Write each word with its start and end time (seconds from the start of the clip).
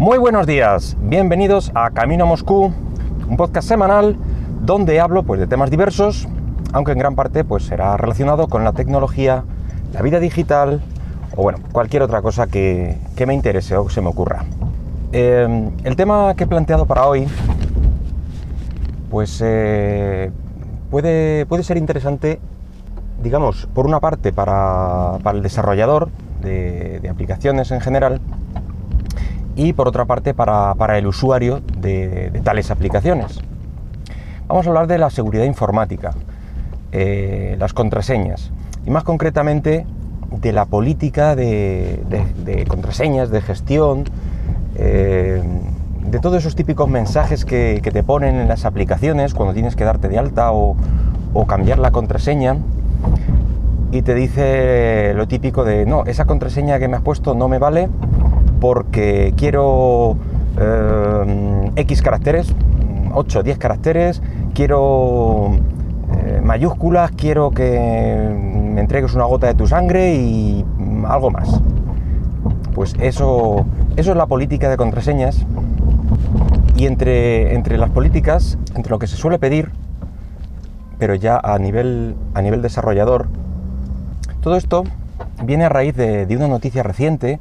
Muy 0.00 0.16
buenos 0.16 0.46
días, 0.46 0.96
bienvenidos 0.98 1.72
a 1.74 1.90
Camino 1.90 2.24
a 2.24 2.26
Moscú, 2.26 2.72
un 3.28 3.36
podcast 3.36 3.68
semanal 3.68 4.16
donde 4.62 4.98
hablo 4.98 5.24
pues, 5.24 5.38
de 5.38 5.46
temas 5.46 5.70
diversos, 5.70 6.26
aunque 6.72 6.92
en 6.92 6.98
gran 6.98 7.14
parte 7.14 7.44
pues, 7.44 7.64
será 7.64 7.98
relacionado 7.98 8.48
con 8.48 8.64
la 8.64 8.72
tecnología, 8.72 9.44
la 9.92 10.00
vida 10.00 10.18
digital 10.18 10.80
o 11.36 11.42
bueno, 11.42 11.58
cualquier 11.70 12.00
otra 12.02 12.22
cosa 12.22 12.46
que, 12.46 12.96
me 13.26 13.34
interese 13.34 13.76
o 13.76 13.90
se 13.90 14.00
me 14.00 14.08
ocurra. 14.08 14.46
Eh, 15.12 15.70
el 15.84 15.96
tema 15.96 16.32
que 16.34 16.44
he 16.44 16.46
planteado 16.46 16.86
para 16.86 17.04
hoy 17.06 17.28
pues 19.10 19.38
eh, 19.44 20.30
puede, 20.90 21.44
puede 21.44 21.62
ser 21.62 21.76
interesante, 21.76 22.40
digamos, 23.22 23.68
por 23.74 23.84
una 23.84 24.00
parte 24.00 24.32
para, 24.32 25.18
el 25.30 25.42
desarrollador 25.42 26.08
de, 26.40 27.06
aplicaciones 27.10 27.70
en 27.70 27.82
general 27.82 28.18
y 29.60 29.74
por 29.74 29.88
otra 29.88 30.06
parte 30.06 30.32
para, 30.32 30.96
el 30.96 31.06
usuario 31.06 31.60
de, 31.78 32.32
tales 32.42 32.70
aplicaciones. 32.70 33.40
Vamos 34.48 34.66
a 34.66 34.70
hablar 34.70 34.86
de 34.86 34.96
la 34.96 35.10
seguridad 35.10 35.44
informática, 35.44 36.12
eh, 36.92 37.56
las 37.58 37.74
contraseñas 37.74 38.52
y 38.86 38.90
más 38.90 39.04
concretamente 39.04 39.84
de 40.30 40.52
la 40.52 40.64
política 40.64 41.36
de, 41.36 42.00
contraseñas, 42.68 43.30
de 43.30 43.42
gestión, 43.42 44.04
eh, 44.76 45.42
de 46.06 46.18
todos 46.20 46.38
esos 46.38 46.56
típicos 46.56 46.88
mensajes 46.88 47.44
que, 47.44 47.82
te 47.82 48.02
ponen 48.02 48.36
en 48.36 48.48
las 48.48 48.64
aplicaciones 48.64 49.34
cuando 49.34 49.52
tienes 49.52 49.76
que 49.76 49.84
darte 49.84 50.08
de 50.08 50.18
alta 50.18 50.52
o, 50.52 50.74
cambiar 51.46 51.78
la 51.78 51.90
contraseña 51.90 52.56
y 53.92 54.00
te 54.02 54.14
dice 54.14 55.12
lo 55.14 55.28
típico 55.28 55.64
de 55.64 55.84
no, 55.84 56.06
esa 56.06 56.24
contraseña 56.24 56.78
que 56.78 56.88
me 56.88 56.96
has 56.96 57.02
puesto 57.02 57.34
no 57.34 57.48
me 57.48 57.58
vale 57.58 57.88
porque 58.60 59.34
quiero 59.36 60.16
eh, 60.58 61.70
X 61.76 62.02
caracteres, 62.02 62.54
8 63.12 63.38
o 63.38 63.42
10 63.42 63.58
caracteres, 63.58 64.22
quiero 64.54 65.52
eh, 66.16 66.40
mayúsculas, 66.42 67.10
quiero 67.12 67.50
que 67.50 68.30
me 68.74 68.80
entregues 68.80 69.14
una 69.14 69.24
gota 69.24 69.46
de 69.46 69.54
tu 69.54 69.66
sangre 69.66 70.14
y 70.14 70.64
algo 71.08 71.30
más. 71.30 71.60
Pues 72.74 72.94
eso, 73.00 73.66
eso 73.96 74.10
es 74.12 74.16
la 74.16 74.26
política 74.26 74.68
de 74.68 74.76
contraseñas 74.76 75.44
y 76.76 76.86
entre, 76.86 77.54
entre 77.54 77.78
las 77.78 77.90
políticas, 77.90 78.58
entre 78.74 78.90
lo 78.90 78.98
que 78.98 79.06
se 79.06 79.16
suele 79.16 79.38
pedir, 79.38 79.70
pero 80.98 81.14
ya 81.14 81.38
a 81.42 81.58
nivel, 81.58 82.14
a 82.34 82.42
nivel 82.42 82.62
desarrollador, 82.62 83.26
todo 84.40 84.56
esto 84.56 84.84
viene 85.44 85.64
a 85.64 85.68
raíz 85.68 85.94
de, 85.96 86.26
una 86.36 86.48
noticia 86.48 86.82
reciente, 86.82 87.40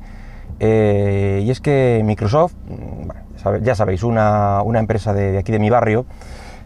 eh, 0.59 1.41
y 1.43 1.51
es 1.51 1.61
que 1.61 2.01
Microsoft, 2.05 2.53
mm, 2.67 3.63
ya 3.63 3.75
sabéis, 3.75 4.03
una, 4.03 4.61
empresa 4.75 5.13
de, 5.13 5.37
aquí 5.37 5.51
de 5.51 5.59
mi 5.59 5.69
barrio, 5.69 6.05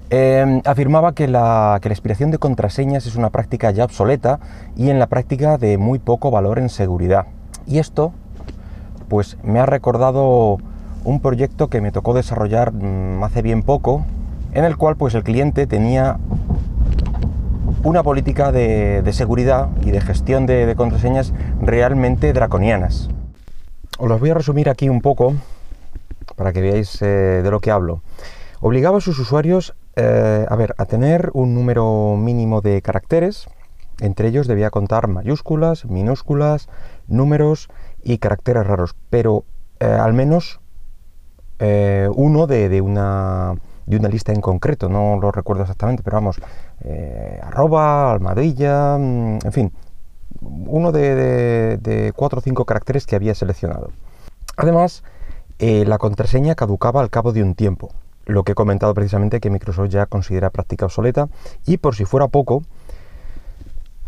eh, 0.09 0.61
afirmaba 0.65 1.13
que 1.13 1.27
la, 1.27 1.79
que 1.81 1.89
la 1.89 1.93
expiración 1.93 2.31
de 2.31 2.37
contraseñas 2.37 3.05
es 3.05 3.15
una 3.15 3.29
práctica 3.29 3.71
ya 3.71 3.85
obsoleta 3.85 4.39
y 4.75 4.89
en 4.89 4.99
la 4.99 5.07
práctica 5.07 5.57
de 5.57 5.77
muy 5.77 5.99
poco 5.99 6.31
valor 6.31 6.59
en 6.59 6.69
seguridad. 6.69 7.25
Y 7.65 7.79
esto, 7.79 8.13
pues 9.09 9.37
me 9.43 9.59
ha 9.59 9.65
recordado 9.65 10.57
un 11.03 11.19
proyecto 11.19 11.69
que 11.69 11.81
me 11.81 11.91
tocó 11.91 12.13
desarrollar 12.13 12.73
mm, 12.73 13.23
hace 13.23 13.41
bien 13.41 13.63
poco, 13.63 14.05
en 14.53 14.65
el 14.65 14.77
cual 14.77 14.95
pues 14.95 15.15
el 15.15 15.23
cliente 15.23 15.67
tenía 15.67 16.17
una 17.83 18.01
política 18.01 18.51
de, 18.51 19.03
seguridad 19.11 19.69
y 19.85 19.91
de 19.91 19.99
gestión 19.99 20.45
de, 20.45 20.73
contraseñas 20.75 21.33
realmente 21.61 22.31
draconianas. 22.31 23.09
Os 23.99 24.09
las 24.09 24.19
voy 24.19 24.31
a 24.31 24.33
resumir 24.33 24.69
aquí 24.69 24.89
un 24.89 25.01
poco 25.01 25.35
para 26.35 26.51
que 26.51 26.61
veáis 26.61 26.99
eh, 27.01 27.41
de 27.43 27.51
lo 27.51 27.59
que 27.59 27.69
hablo. 27.69 28.01
Obligaba 28.59 28.97
a 28.97 29.01
sus 29.01 29.19
usuarios 29.19 29.75
eh, 29.95 30.45
a, 30.49 30.55
ver, 30.55 30.73
a 30.79 30.85
tener 30.85 31.29
un 31.33 31.53
número 31.53 32.15
mínimo 32.17 32.61
de 32.61 32.81
caracteres, 32.81 33.47
entre 33.99 34.29
ellos 34.29 34.47
debía 34.47 34.71
contar 34.71 35.07
mayúsculas, 35.07 35.85
minúsculas, 35.85 36.69
números 37.07 37.69
y 38.01 38.17
caracteres 38.17 38.65
raros, 38.65 38.95
pero 39.11 39.45
eh, 39.79 39.85
al 39.85 40.13
menos 40.13 40.59
uno 42.15 42.45
de, 42.45 42.81
una, 42.81 43.53
de 43.85 43.95
una 43.95 44.09
lista 44.09 44.33
en 44.33 44.41
concreto, 44.41 44.89
no 44.89 45.17
lo 45.21 45.31
recuerdo 45.31 45.61
exactamente, 45.61 46.03
pero 46.03 46.17
vamos, 46.17 46.41
arroba, 47.41 48.11
almadilla, 48.11 48.97
mm, 48.97 49.39
en 49.45 49.51
fin, 49.53 49.71
uno 50.67 50.91
de, 50.91 52.13
cuatro 52.15 52.39
o 52.39 52.41
cinco 52.41 52.65
caracteres 52.65 53.05
que 53.05 53.15
había 53.15 53.35
seleccionado. 53.35 53.91
Además, 54.57 55.03
eh, 55.59 55.85
la 55.85 55.97
contraseña 55.97 56.55
caducaba 56.55 57.01
al 57.01 57.09
cabo 57.09 57.31
de 57.31 57.43
un 57.43 57.55
tiempo, 57.55 57.91
lo 58.25 58.43
que 58.43 58.53
he 58.53 58.55
comentado 58.55 58.93
precisamente 58.93 59.39
que 59.39 59.49
Microsoft 59.49 59.89
ya 59.89 60.05
considera 60.05 60.49
práctica 60.49 60.85
obsoleta 60.85 61.27
y 61.65 61.77
por 61.77 61.95
si 61.95 62.05
fuera 62.05 62.27
poco, 62.27 62.63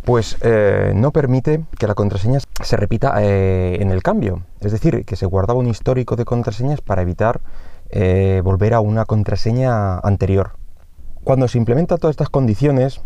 pues 0.03 0.37
eh, 0.41 0.93
no 0.95 1.11
permite 1.11 1.63
que 1.79 1.87
la 1.87 1.95
contraseña 1.95 2.39
se 2.63 2.77
repita 2.77 3.15
eh, 3.23 3.81
en 3.81 3.89
el 3.89 4.03
cambio. 4.03 4.43
Es 4.61 4.71
decir, 4.71 5.03
que 5.05 5.15
se 5.15 5.25
guardaba 5.25 5.59
un 5.59 5.67
histórico 5.67 6.15
de 6.15 6.25
contraseñas 6.25 6.81
para 6.81 7.01
evitar 7.01 7.41
volver 8.43 8.73
a 8.73 8.81
una 8.81 9.05
contraseña 9.05 9.99
anterior. 9.99 10.51
Cuando 11.23 11.47
se 11.47 11.57
implementan 11.57 11.97
todas 11.97 12.13
estas 12.13 12.29
condiciones, 12.29 13.01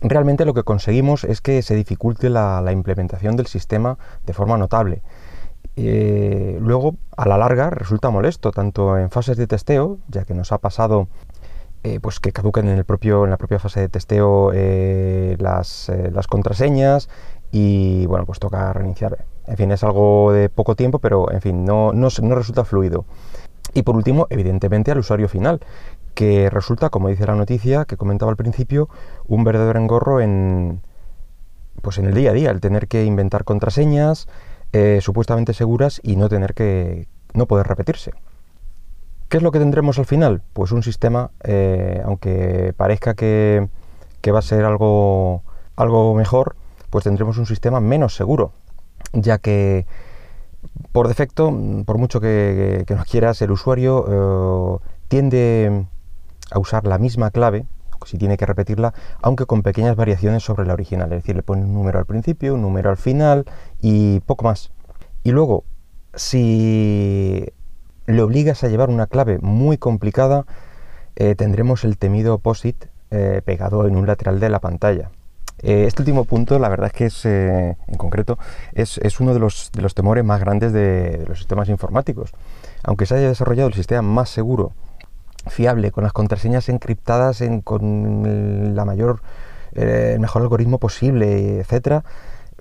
realmente 0.00 0.44
lo 0.44 0.54
que 0.54 0.62
conseguimos 0.62 1.24
es 1.24 1.40
que 1.40 1.62
se 1.62 1.74
dificulte 1.74 2.30
la, 2.30 2.64
implementación 2.72 3.36
del 3.36 3.46
sistema 3.46 3.98
de 4.26 4.32
forma 4.32 4.56
notable. 4.56 5.02
luego, 5.76 6.96
a 7.16 7.28
la 7.28 7.38
larga, 7.38 7.70
resulta 7.70 8.10
molesto, 8.10 8.50
tanto 8.50 8.98
en 8.98 9.10
fases 9.10 9.36
de 9.36 9.46
testeo, 9.46 9.98
ya 10.08 10.24
que 10.24 10.34
nos 10.34 10.52
ha 10.52 10.58
pasado 10.58 11.08
eh, 11.84 11.98
pues 12.00 12.20
que 12.20 12.30
caduquen 12.30 12.68
en, 12.68 12.78
el 12.78 12.84
propio, 12.84 13.24
en 13.24 13.30
la 13.30 13.36
propia 13.36 13.58
fase 13.58 13.80
de 13.80 13.88
testeo 13.88 14.52
eh, 14.54 15.36
las, 15.40 15.88
eh, 15.88 16.12
contraseñas 16.28 17.08
y 17.50 18.06
bueno, 18.06 18.24
pues 18.24 18.38
toca 18.38 18.72
reiniciar. 18.72 19.24
En 19.48 19.56
fin, 19.56 19.72
es 19.72 19.82
algo 19.82 20.32
de 20.32 20.48
poco 20.48 20.76
tiempo, 20.76 21.00
pero 21.00 21.32
en 21.32 21.40
fin, 21.40 21.64
no, 21.64 21.92
no 21.92 22.08
resulta 22.36 22.64
fluido. 22.64 23.04
Y 23.74 23.82
por 23.82 23.96
último, 23.96 24.28
evidentemente 24.30 24.92
al 24.92 24.98
usuario 24.98 25.28
final, 25.28 25.60
que 26.14 26.50
resulta, 26.50 26.90
como 26.90 27.08
dice 27.08 27.26
la 27.26 27.34
noticia 27.34 27.84
que 27.84 27.96
comentaba 27.96 28.30
al 28.30 28.36
principio, 28.36 28.88
un 29.26 29.44
verdadero 29.44 29.78
engorro 29.78 30.20
en, 30.20 30.82
pues 31.80 31.98
en 31.98 32.06
el 32.06 32.14
día 32.14 32.30
a 32.30 32.34
día, 32.34 32.50
el 32.50 32.60
tener 32.60 32.88
que 32.88 33.04
inventar 33.04 33.44
contraseñas 33.44 34.28
supuestamente 35.00 35.52
seguras 35.52 36.00
y 36.02 36.16
no 36.16 36.30
tener 36.30 36.54
que 36.54 37.06
no 37.34 37.46
poder 37.46 37.66
repetirse. 37.66 38.12
¿Qué 39.32 39.38
es 39.38 39.42
lo 39.42 39.50
que 39.50 39.58
tendremos 39.58 39.98
al 39.98 40.04
final? 40.04 40.42
Pues 40.52 40.72
un 40.72 40.82
sistema, 40.82 41.30
eh, 41.42 42.02
aunque 42.04 42.74
parezca 42.76 43.14
que, 43.14 43.66
va 44.30 44.38
a 44.38 44.42
ser 44.42 44.66
algo, 44.66 45.42
algo 45.74 46.14
mejor, 46.14 46.54
pues 46.90 47.04
tendremos 47.04 47.38
un 47.38 47.46
sistema 47.46 47.80
menos 47.80 48.14
seguro, 48.14 48.52
ya 49.14 49.38
que 49.38 49.86
por 50.92 51.08
defecto, 51.08 51.50
por 51.86 51.96
mucho 51.96 52.20
que, 52.20 52.84
que, 52.86 52.94
nos 52.94 53.06
quieras, 53.06 53.40
el 53.40 53.52
usuario 53.52 54.04
eh, 54.06 54.88
tiende 55.08 55.86
a 56.52 56.58
usar 56.58 56.86
la 56.86 56.98
misma 56.98 57.30
clave, 57.30 57.66
si 58.06 58.18
tiene 58.18 58.36
que 58.36 58.46
repetirla, 58.46 58.94
aunque 59.20 59.46
con 59.46 59.62
pequeñas 59.62 59.96
variaciones 59.96 60.42
sobre 60.42 60.66
la 60.66 60.74
original, 60.74 61.12
es 61.12 61.22
decir, 61.22 61.36
le 61.36 61.42
pone 61.42 61.62
un 61.62 61.74
número 61.74 61.98
al 61.98 62.06
principio, 62.06 62.54
un 62.54 62.62
número 62.62 62.90
al 62.90 62.96
final 62.96 63.44
y 63.80 64.20
poco 64.20 64.44
más. 64.44 64.72
Y 65.24 65.30
luego, 65.30 65.64
si 66.14 67.46
le 68.06 68.22
obligas 68.22 68.64
a 68.64 68.68
llevar 68.68 68.90
una 68.90 69.06
clave 69.06 69.38
muy 69.40 69.78
complicada, 69.78 70.44
eh, 71.16 71.34
tendremos 71.34 71.84
el 71.84 71.98
temido 71.98 72.38
POSIT 72.38 72.86
eh, 73.10 73.42
pegado 73.44 73.86
en 73.86 73.96
un 73.96 74.06
lateral 74.06 74.40
de 74.40 74.48
la 74.48 74.60
pantalla. 74.60 75.10
Eh, 75.62 75.84
este 75.86 76.02
último 76.02 76.24
punto, 76.24 76.58
la 76.58 76.68
verdad 76.68 76.88
es 76.88 76.92
que 76.92 77.06
es, 77.06 77.24
en 77.24 77.96
concreto, 77.96 78.38
es, 78.72 78.98
uno 79.20 79.32
de 79.32 79.38
los, 79.38 79.70
de 79.72 79.82
los, 79.82 79.94
temores 79.94 80.24
más 80.24 80.40
grandes 80.40 80.72
de, 80.72 81.24
los 81.28 81.38
sistemas 81.38 81.68
informáticos. 81.68 82.32
Aunque 82.82 83.06
se 83.06 83.14
haya 83.14 83.28
desarrollado 83.28 83.68
el 83.68 83.74
sistema 83.74 84.02
más 84.02 84.30
seguro, 84.30 84.72
fiable, 85.48 85.90
con 85.90 86.04
las 86.04 86.12
contraseñas 86.12 86.68
encriptadas 86.68 87.42
con 87.64 88.74
la 88.74 88.84
mayor, 88.84 89.22
el 89.72 90.20
mejor 90.20 90.42
algoritmo 90.42 90.78
posible, 90.78 91.60
etcétera, 91.60 92.04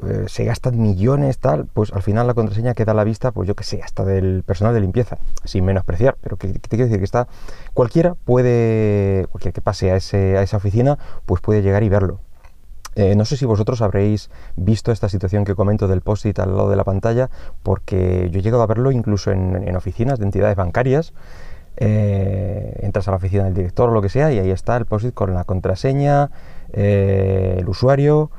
eh, 0.04 0.26
se 0.28 0.46
gastan 0.46 0.82
millones, 0.82 1.38
tal, 1.38 1.68
pues 1.72 1.92
al 1.94 2.02
final 2.02 2.26
la 2.26 2.34
contraseña 2.34 2.74
queda 2.74 2.94
a 2.94 2.96
la 2.96 3.04
vista, 3.04 3.32
pues 3.32 3.48
yo 3.48 3.56
que 3.56 3.64
sé, 3.64 3.82
hasta 3.84 4.04
del 4.04 4.44
personal 4.44 4.74
de 4.74 4.80
limpieza, 4.80 5.20
sin 5.44 5.64
menospreciar, 5.66 6.18
pero 6.22 6.38
que, 6.38 6.48
te 6.48 6.70
quiero 6.70 6.86
decir 6.86 6.98
que 6.98 7.06
está, 7.06 7.28
cualquiera 7.74 8.16
puede, 8.16 9.28
cualquiera 9.30 9.54
que 9.54 9.62
pase 9.62 9.92
a, 9.92 9.98
ese, 9.98 10.38
a 10.38 10.42
esa 10.42 10.58
oficina, 10.58 10.98
pues 11.26 11.42
puede 11.42 11.62
llegar 11.62 11.84
y 11.84 11.90
verlo. 11.90 12.20
Eh, 12.96 13.16
no 13.16 13.24
sé 13.24 13.38
si 13.38 13.46
vosotros 13.46 13.82
habréis 13.82 14.30
visto 14.56 14.92
esta 14.92 15.08
situación 15.08 15.46
que 15.46 15.56
comento 15.56 15.88
del 15.88 16.02
post-it 16.02 16.40
al 16.40 16.56
lado 16.56 16.70
de 16.70 16.76
la 16.76 16.84
pantalla, 16.84 17.30
porque 17.64 18.30
yo 18.32 18.40
he 18.40 18.42
llegado 18.42 18.64
a 18.64 18.68
verlo 18.68 18.92
incluso 18.92 19.32
en, 19.32 19.76
oficinas 19.76 20.20
de 20.20 20.26
entidades 20.26 20.56
bancarias. 20.56 21.14
Eh, 21.78 22.80
entras 22.82 23.08
a 23.08 23.12
la 23.12 23.18
oficina 23.18 23.46
del 23.46 23.54
director 23.54 23.90
o 23.90 23.94
lo 23.94 24.02
que 24.02 24.10
sea 24.10 24.32
y 24.32 24.40
ahí 24.40 24.52
está 24.52 24.78
el 24.78 24.86
post-it 24.86 25.14
con 25.14 25.34
la 25.34 25.46
contraseña, 25.46 26.30
el 26.74 27.68
usuario, 27.68 28.30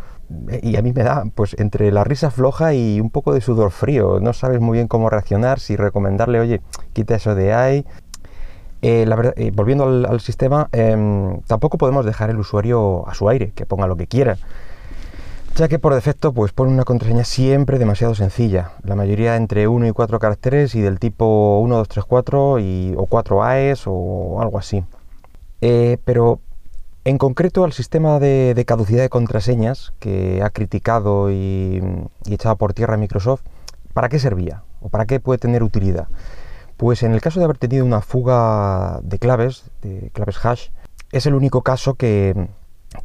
y 0.62 0.76
a 0.76 0.82
mí 0.82 0.92
me 0.92 1.02
da, 1.02 1.24
pues, 1.34 1.54
entre 1.58 1.90
la 1.92 2.04
risa 2.04 2.30
floja 2.30 2.74
y 2.74 3.00
un 3.00 3.10
poco 3.10 3.34
de 3.34 3.40
sudor 3.40 3.70
frío. 3.70 4.20
No 4.20 4.32
sabes 4.32 4.60
muy 4.60 4.78
bien 4.78 4.88
cómo 4.88 5.10
reaccionar, 5.10 5.60
si 5.60 5.76
recomendarle, 5.76 6.40
oye, 6.40 6.60
quita 6.92 7.14
eso 7.16 7.34
de 7.34 7.52
ahí. 7.52 7.86
Eh, 8.82 9.04
la 9.06 9.14
verdad, 9.14 9.34
eh, 9.36 9.52
volviendo 9.54 9.84
al, 9.84 10.20
sistema, 10.20 10.68
em, 10.72 11.40
tampoco 11.42 11.78
podemos 11.78 12.04
dejar 12.04 12.30
el 12.30 12.38
usuario 12.38 13.08
a 13.08 13.14
su 13.14 13.28
aire, 13.28 13.52
que 13.54 13.64
ponga 13.64 13.86
lo 13.86 13.96
que 13.96 14.08
quiera, 14.08 14.38
ya 15.54 15.68
que 15.68 15.78
por 15.78 15.94
defecto 15.94 16.32
pues 16.32 16.52
pone 16.52 16.72
una 16.72 16.84
contraseña 16.84 17.24
siempre 17.24 17.78
demasiado 17.78 18.14
sencilla, 18.14 18.72
la 18.82 18.96
mayoría 18.96 19.36
entre 19.36 19.68
1 19.68 19.86
y 19.86 19.92
4 19.92 20.18
caracteres 20.18 20.74
y 20.74 20.80
del 20.80 20.98
tipo 20.98 21.60
1, 21.60 21.76
2, 21.76 21.88
3, 21.88 22.04
4 22.06 22.58
y, 22.58 22.94
o 22.96 23.06
4 23.06 23.44
AES 23.44 23.82
o 23.86 24.40
algo 24.40 24.58
así. 24.58 24.82
Eh, 25.60 25.98
pero 26.04 26.40
en 27.04 27.18
concreto 27.18 27.64
al 27.64 27.72
sistema 27.72 28.18
de, 28.18 28.62
caducidad 28.66 29.02
de 29.02 29.08
contraseñas 29.08 29.92
que 29.98 30.42
ha 30.42 30.50
criticado 30.50 31.30
y, 31.30 31.82
y 32.24 32.34
echado 32.34 32.56
por 32.56 32.72
tierra 32.72 32.96
Microsoft, 32.96 33.42
¿para 33.92 34.08
qué 34.08 34.18
servía? 34.18 34.62
¿O 34.80 34.88
para 34.88 35.04
qué 35.04 35.20
puede 35.20 35.38
tener 35.38 35.62
utilidad? 35.62 36.08
Pues 36.76 37.02
en 37.02 37.12
el 37.12 37.20
caso 37.20 37.40
de 37.40 37.44
haber 37.44 37.58
tenido 37.58 37.84
una 37.84 38.00
fuga 38.00 39.00
de 39.02 39.18
claves, 39.18 39.64
de 39.82 40.10
claves 40.12 40.44
hash, 40.44 40.68
es 41.12 41.26
el 41.26 41.34
único 41.34 41.62
caso 41.62 41.94
que, 41.94 42.48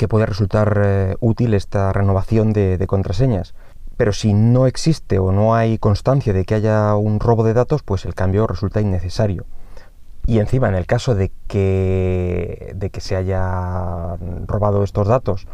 puede 0.07 0.25
resultar 0.25 0.81
eh, 0.83 1.15
útil 1.19 1.53
esta 1.53 1.93
renovación 1.93 2.53
de, 2.53 2.83
contraseñas. 2.87 3.53
Pero 3.95 4.13
si 4.13 4.33
no 4.33 4.67
existe 4.67 5.19
o 5.19 5.31
no 5.31 5.55
hay 5.55 5.77
constancia 5.77 6.33
de 6.33 6.45
que 6.45 6.55
haya 6.55 6.95
un 6.95 7.19
robo 7.19 7.43
de 7.43 7.53
datos, 7.53 7.83
pues 7.83 8.05
el 8.05 8.13
cambio 8.13 8.45
resulta 8.47 8.81
innecesario. 8.81 9.45
Y 10.25 10.39
encima, 10.39 10.67
en 10.67 10.75
el 10.75 10.85
caso 10.85 11.15
de 11.15 11.31
que, 11.47 12.73
de 12.75 12.89
que 12.89 13.01
se 13.01 13.15
haya 13.15 14.17
robado 14.45 14.83
estos 14.83 15.07
datos 15.07 15.47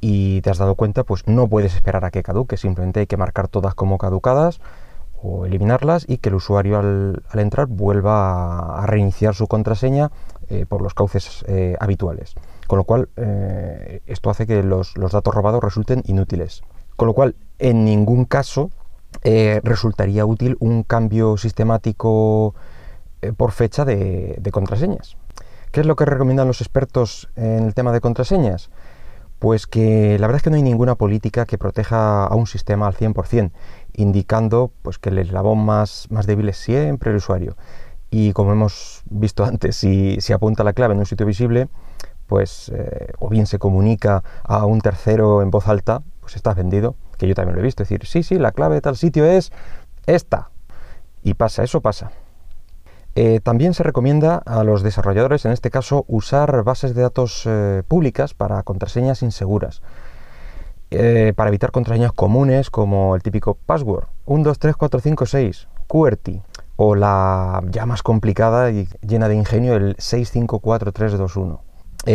y 0.00 0.42
te 0.42 0.50
has 0.50 0.58
dado 0.58 0.74
cuenta, 0.74 1.04
pues 1.04 1.26
no 1.26 1.48
puedes 1.48 1.74
esperar 1.74 2.04
a 2.04 2.10
que 2.10 2.22
caduque, 2.22 2.56
simplemente 2.56 3.00
hay 3.00 3.06
que 3.06 3.16
marcar 3.16 3.48
todas 3.48 3.74
como 3.74 3.98
caducadas 3.98 4.60
o 5.22 5.46
eliminarlas 5.46 6.04
y 6.08 6.18
que 6.18 6.28
el 6.28 6.34
usuario 6.34 6.78
al, 6.78 7.22
entrar 7.34 7.68
vuelva 7.68 8.82
a, 8.82 8.86
reiniciar 8.86 9.34
su 9.34 9.46
contraseña 9.46 10.10
eh, 10.52 10.66
por 10.68 10.82
los 10.82 10.92
cauces 10.92 11.46
eh, 11.48 11.76
habituales. 11.80 12.34
Con 12.66 12.76
lo 12.76 12.84
cual, 12.84 13.08
eh, 13.16 14.02
esto 14.06 14.28
hace 14.28 14.46
que 14.46 14.62
los, 14.62 14.92
datos 14.94 15.34
robados 15.34 15.64
resulten 15.64 16.02
inútiles. 16.04 16.62
Con 16.94 17.08
lo 17.08 17.14
cual, 17.14 17.36
en 17.58 17.86
ningún 17.86 18.26
caso 18.26 18.70
resultaría 19.24 20.26
útil 20.26 20.56
un 20.58 20.82
cambio 20.82 21.36
sistemático 21.36 22.54
por 23.36 23.52
fecha 23.52 23.84
de, 23.84 24.36
de 24.38 24.50
contraseñas. 24.50 25.16
¿Qué 25.70 25.80
es 25.80 25.86
lo 25.86 25.96
que 25.96 26.04
recomiendan 26.04 26.48
los 26.48 26.60
expertos 26.60 27.30
en 27.36 27.64
el 27.64 27.74
tema 27.74 27.92
de 27.92 28.00
contraseñas? 28.00 28.70
Pues 29.38 29.66
que 29.66 30.18
la 30.18 30.26
verdad 30.26 30.36
es 30.36 30.42
que 30.42 30.50
no 30.50 30.56
hay 30.56 30.62
ninguna 30.62 30.96
política 30.96 31.46
que 31.46 31.56
proteja 31.56 32.26
a 32.26 32.34
un 32.34 32.46
sistema 32.46 32.86
al 32.86 32.94
100%, 32.94 33.52
indicando 33.94 34.70
pues, 34.82 34.98
que 34.98 35.08
el 35.08 35.18
eslabón 35.18 35.64
más, 35.64 36.08
más 36.10 36.26
débil 36.26 36.48
es 36.50 36.58
siempre 36.58 37.10
el 37.10 37.16
usuario. 37.16 37.56
Y 38.14 38.34
como 38.34 38.52
hemos 38.52 39.02
visto 39.08 39.42
antes, 39.42 39.74
si, 39.74 40.20
si 40.20 40.34
apunta 40.34 40.62
la 40.64 40.74
clave 40.74 40.92
en 40.92 41.00
un 41.00 41.06
sitio 41.06 41.24
visible, 41.24 41.68
pues 42.26 42.70
eh, 42.74 43.10
o 43.18 43.30
bien 43.30 43.46
se 43.46 43.58
comunica 43.58 44.22
a 44.44 44.66
un 44.66 44.82
tercero 44.82 45.40
en 45.40 45.50
voz 45.50 45.66
alta, 45.66 46.02
pues 46.20 46.36
estás 46.36 46.54
vendido, 46.54 46.94
que 47.16 47.26
yo 47.26 47.34
también 47.34 47.54
lo 47.54 47.62
he 47.62 47.64
visto, 47.64 47.82
decir, 47.82 48.04
sí, 48.04 48.22
sí, 48.22 48.38
la 48.38 48.52
clave 48.52 48.74
de 48.74 48.80
tal 48.82 48.98
sitio 48.98 49.24
es 49.24 49.50
esta. 50.04 50.50
Y 51.22 51.32
pasa, 51.32 51.64
eso 51.64 51.80
pasa. 51.80 52.12
Eh, 53.14 53.40
también 53.42 53.72
se 53.72 53.82
recomienda 53.82 54.42
a 54.44 54.62
los 54.62 54.82
desarrolladores, 54.82 55.46
en 55.46 55.52
este 55.52 55.70
caso, 55.70 56.04
usar 56.06 56.64
bases 56.64 56.94
de 56.94 57.00
datos 57.00 57.44
eh, 57.46 57.82
públicas 57.88 58.34
para 58.34 58.62
contraseñas 58.62 59.22
inseguras. 59.22 59.80
Para 60.90 61.48
evitar 61.48 61.70
contraseñas 61.70 62.12
comunes 62.12 62.68
como 62.68 63.16
el 63.16 63.22
típico 63.22 63.54
password 63.54 64.08
123456, 64.26 65.66
QWERTY 65.86 66.42
o 66.76 66.94
la 66.94 67.62
ya 67.70 67.86
más 67.86 68.02
complicada 68.02 68.70
y 68.70 68.88
llena 69.06 69.28
de 69.28 69.34
ingenio 69.34 69.74
el 69.74 69.94
654321. 69.98 71.62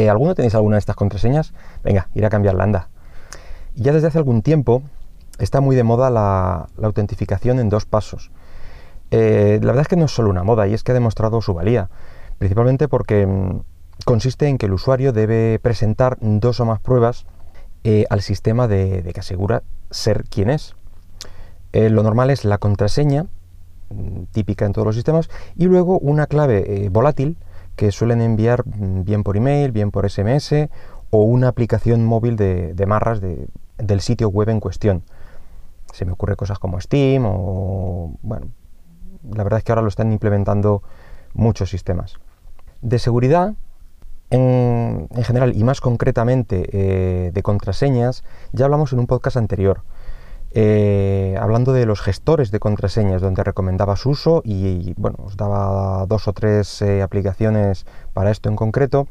¿Alguno 0.09 0.35
tenéis 0.35 0.55
alguna 0.55 0.75
de 0.75 0.79
estas 0.79 0.95
contraseñas? 0.95 1.53
Venga, 1.83 2.09
ir 2.13 2.25
a 2.25 2.29
cambiarla, 2.29 2.63
anda. 2.63 2.89
Ya 3.75 3.93
desde 3.93 4.07
hace 4.07 4.17
algún 4.17 4.41
tiempo 4.41 4.81
está 5.39 5.61
muy 5.61 5.75
de 5.75 5.83
moda 5.83 6.09
la 6.09 6.67
autentificación 6.81 7.59
en 7.59 7.69
dos 7.69 7.85
pasos. 7.85 8.31
Eh, 9.11 9.59
la 9.61 9.67
verdad 9.67 9.83
es 9.83 9.87
que 9.87 9.95
no 9.95 10.05
es 10.05 10.11
solo 10.11 10.29
una 10.29 10.43
moda 10.43 10.67
y 10.67 10.73
es 10.73 10.83
que 10.83 10.91
ha 10.91 10.95
demostrado 10.95 11.41
su 11.41 11.53
valía, 11.53 11.89
principalmente 12.37 12.87
porque 12.87 13.25
mm, 13.25 13.61
consiste 14.05 14.47
en 14.47 14.57
que 14.57 14.65
el 14.65 14.73
usuario 14.73 15.13
debe 15.13 15.59
presentar 15.59 16.17
dos 16.19 16.59
o 16.59 16.65
más 16.65 16.79
pruebas 16.79 17.25
eh, 17.83 18.05
al 18.09 18.21
sistema 18.21 18.67
de, 18.67 19.09
que 19.13 19.19
asegura 19.19 19.63
ser 19.91 20.25
quien 20.25 20.49
es. 20.49 20.75
Eh, 21.71 21.89
lo 21.89 22.03
normal 22.03 22.29
es 22.29 22.43
la 22.43 22.57
contraseña, 22.57 23.27
típica 24.31 24.65
en 24.65 24.73
todos 24.73 24.85
los 24.85 24.95
sistemas, 24.95 25.29
y 25.55 25.65
luego 25.65 25.99
una 25.99 26.27
clave 26.27 26.89
volátil 26.91 27.37
que 27.77 27.91
suelen 27.91 28.21
enviar 28.21 28.67
mm, 28.67 29.03
bien 29.03 29.23
por 29.23 29.37
email, 29.37 29.71
bien 29.71 29.91
por 29.91 30.09
SMS 30.09 30.69
o 31.09 31.21
una 31.23 31.47
aplicación 31.47 32.03
móvil 32.03 32.35
de, 32.35 32.85
marras 32.85 33.21
del 33.21 34.01
sitio 34.01 34.27
web 34.29 34.49
en 34.49 34.59
cuestión. 34.59 35.03
Se 35.93 36.03
me 36.03 36.11
ocurre 36.11 36.35
cosas 36.35 36.59
como 36.59 36.81
Steam 36.81 37.23
o, 37.25 38.17
bueno, 38.21 38.47
la 39.31 39.43
verdad 39.43 39.59
es 39.59 39.63
que 39.63 39.71
ahora 39.71 39.83
lo 39.83 39.87
están 39.87 40.11
implementando 40.11 40.83
muchos 41.33 41.69
sistemas. 41.69 42.15
De 42.81 42.99
seguridad, 42.99 43.53
en, 44.29 45.07
general 45.23 45.55
y 45.55 45.63
más 45.63 45.79
concretamente 45.79 46.69
eh, 46.73 47.31
de 47.31 47.43
contraseñas, 47.43 48.23
ya 48.51 48.65
hablamos 48.65 48.91
en 48.91 48.99
un 48.99 49.07
podcast 49.07 49.37
anterior, 49.37 49.83
eh, 50.59 51.35
hablando 51.39 51.71
de 51.71 51.85
los 51.85 52.01
gestores 52.01 52.49
de 52.49 52.59
contraseñas, 52.59 53.21
donde 53.21 53.43
recomendaba 53.43 53.95
su 53.95 54.09
uso 54.09 54.41
y, 54.43 54.95
bueno, 54.97 55.17
os 55.23 55.37
daba 55.37 56.03
dos 56.07 56.27
o 56.27 56.33
tres 56.33 56.81
eh, 56.81 57.03
aplicaciones 57.03 57.85
para 58.13 58.31
esto 58.31 58.49
en 58.49 58.55
concreto 58.55 59.07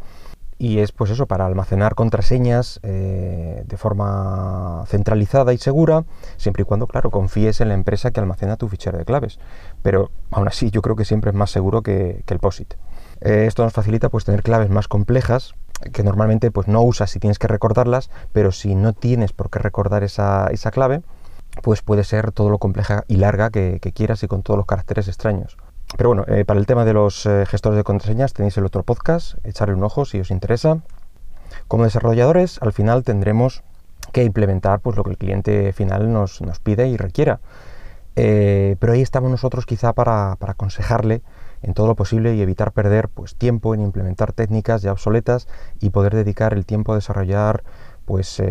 y 0.59 0.81
es 0.81 0.91
pues 0.91 1.13
eso 1.13 1.27
para 1.27 1.47
almacenar 1.47 1.95
contraseñas 1.95 2.81
eh, 2.83 3.63
de 3.65 3.77
forma 3.77 4.83
centralizada 4.89 5.53
y 5.53 5.59
segura 5.59 6.05
siempre 6.37 6.63
y 6.63 6.65
cuando 6.65 6.89
claro 6.89 7.13
confíes 7.13 7.61
en 7.61 7.69
la 7.69 7.75
empresa 7.75 8.11
que 8.11 8.19
almacena 8.19 8.57
tu 8.57 8.67
fichero 8.69 8.99
de 8.99 9.05
claves. 9.05 9.39
Pero 9.83 10.11
aún 10.33 10.49
así 10.49 10.73
yo 10.73 10.83
creo 10.83 10.97
que 10.97 11.05
siempre 11.05 11.31
es 11.31 11.37
más 11.37 11.53
seguro 11.53 11.83
que, 11.83 12.25
el 12.27 12.39
POSIT. 12.41 12.75
Eh, 13.21 13.45
esto 13.47 13.63
nos 13.63 13.73
facilita 13.73 14.09
pues 14.09 14.25
tener 14.25 14.43
claves 14.43 14.69
más 14.69 14.89
complejas 14.89 15.55
que 15.93 16.03
normalmente 16.03 16.51
pues 16.51 16.67
no 16.67 16.83
usas 16.83 17.11
si 17.11 17.21
tienes 17.21 17.39
que 17.39 17.47
recordarlas 17.49 18.11
pero 18.33 18.51
si 18.51 18.75
no 18.75 18.95
tienes 18.95 19.33
por 19.33 19.51
qué 19.51 19.59
recordar 19.59 20.05
esa, 20.05 20.51
clave 20.73 21.03
pues 21.62 21.82
puede 21.82 22.05
ser 22.05 22.32
todo 22.32 22.50
lo 22.50 22.58
compleja 22.58 23.05
y 23.08 23.17
larga 23.17 23.50
que 23.50 23.93
quieras 23.94 24.23
y 24.23 24.29
con 24.29 24.43
todos 24.43 24.58
los 24.58 24.67
caracteres 24.67 25.08
extraños 25.08 25.56
pero 25.97 26.11
bueno, 26.11 26.25
eh, 26.26 26.44
para 26.44 26.58
el 26.58 26.67
tema 26.67 26.85
de 26.85 26.93
los 26.93 27.26
eh, 27.26 27.44
gestores 27.47 27.76
de 27.76 27.85
contraseñas 27.85 28.33
tenéis 28.33 28.57
el 28.57 28.64
otro 28.64 28.83
podcast, 28.83 29.35
echarle 29.45 29.75
un 29.75 29.85
ojo 29.85 30.04
si 30.04 30.19
os 30.19 30.31
interesa. 30.31 30.81
Como 31.69 31.85
desarrolladores, 31.85 32.61
al 32.61 32.73
final 32.73 33.04
tendremos 33.04 33.62
que 34.12 34.25
implementar 34.25 34.81
pues, 34.81 34.97
lo 34.97 35.04
que 35.04 35.11
el 35.11 35.19
cliente 35.19 35.73
final 35.73 36.12
nos, 36.12 36.40
pide 36.62 36.88
y 36.88 36.97
requiera. 36.97 37.40
Eh, 38.16 38.76
pero 38.81 38.95
ahí 38.95 39.02
estamos 39.02 39.31
nosotros 39.31 39.64
quizá 39.64 39.92
para, 39.92 40.33
aconsejarle 40.33 41.23
en 41.62 41.75
todo 41.75 41.87
lo 41.87 41.95
posible 41.95 42.35
y 42.35 42.42
evitar 42.42 42.73
perder 42.73 43.09
pues, 43.09 43.37
tiempo 43.37 43.75
en 43.75 43.81
implementar 43.81 44.33
técnicas 44.33 44.83
ya 44.83 44.92
obsoletas 44.92 45.49
y 45.81 45.90
poder 45.90 46.14
dedicar 46.14 46.52
el 46.52 46.66
tiempo 46.66 46.92
a 46.92 46.97
desarrollar 46.97 47.62
pues, 48.04 48.42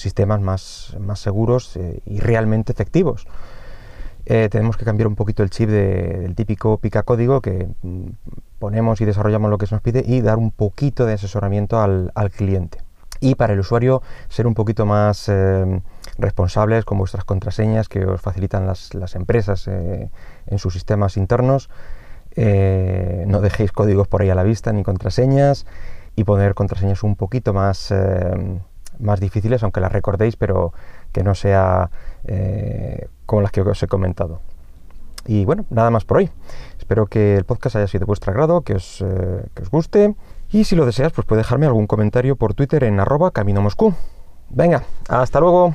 sistemas 0.00 0.40
más, 0.40 0.96
más 0.98 1.20
seguros 1.20 1.78
y 2.06 2.20
realmente 2.20 2.72
efectivos. 2.72 3.26
Eh, 4.26 4.48
tenemos 4.48 4.76
que 4.76 4.84
cambiar 4.84 5.08
un 5.08 5.16
poquito 5.16 5.42
el 5.42 5.50
chip 5.50 5.68
del 5.68 6.34
típico 6.34 6.78
pica 6.78 7.02
código 7.02 7.40
que 7.40 7.68
mm, 7.82 8.10
ponemos 8.58 9.00
y 9.00 9.04
desarrollamos 9.04 9.50
lo 9.50 9.58
que 9.58 9.66
se 9.66 9.74
nos 9.74 9.82
pide 9.82 10.04
y 10.06 10.20
dar 10.20 10.38
un 10.38 10.50
poquito 10.50 11.06
de 11.06 11.14
asesoramiento 11.14 11.80
al, 11.80 12.30
cliente. 12.30 12.78
Y 13.20 13.34
para 13.34 13.54
el 13.54 13.60
usuario 13.60 14.02
ser 14.28 14.46
un 14.46 14.54
poquito 14.54 14.86
más 14.86 15.28
eh, 15.28 15.82
responsables 16.18 16.84
con 16.84 16.98
vuestras 16.98 17.24
contraseñas 17.24 17.88
que 17.88 18.04
os 18.04 18.20
facilitan 18.20 18.66
las, 18.66 19.14
empresas 19.14 19.66
eh, 19.68 20.10
en 20.46 20.58
sus 20.58 20.74
sistemas 20.74 21.16
internos. 21.16 21.68
no 22.36 23.40
dejéis 23.40 23.72
códigos 23.72 24.06
por 24.06 24.22
ahí 24.22 24.30
a 24.30 24.34
la 24.34 24.44
vista 24.44 24.72
ni 24.72 24.84
contraseñas 24.84 25.66
y 26.14 26.24
poner 26.24 26.54
contraseñas 26.54 27.02
un 27.02 27.16
poquito 27.16 27.52
más, 27.52 27.92
más 29.00 29.20
difíciles, 29.20 29.62
aunque 29.62 29.80
las 29.80 29.92
recordéis, 29.92 30.36
pero 30.36 30.72
que 31.12 31.22
no 31.22 31.34
sea 31.34 31.90
eh, 32.24 33.08
como 33.26 33.42
las 33.42 33.52
que 33.52 33.60
os 33.60 33.82
he 33.82 33.86
comentado. 33.86 34.40
Y 35.26 35.44
bueno, 35.44 35.64
nada 35.70 35.90
más 35.90 36.04
por 36.04 36.18
hoy. 36.18 36.30
Espero 36.78 37.06
que 37.06 37.36
el 37.36 37.44
podcast 37.44 37.76
haya 37.76 37.86
sido 37.86 38.00
de 38.00 38.06
vuestro 38.06 38.32
agrado, 38.32 38.62
que 38.62 38.74
os, 38.74 39.02
eh, 39.02 39.44
que 39.54 39.62
os 39.62 39.70
guste. 39.70 40.14
Y 40.50 40.64
si 40.64 40.76
lo 40.76 40.86
deseas, 40.86 41.12
pues 41.12 41.26
puedes 41.26 41.44
dejarme 41.44 41.66
algún 41.66 41.86
comentario 41.86 42.36
por 42.36 42.54
Twitter 42.54 42.84
en 42.84 42.98
arroba 43.00 43.30
camino 43.30 43.60
Moscú. 43.60 43.94
Venga, 44.48 44.84
hasta 45.08 45.40
luego. 45.40 45.74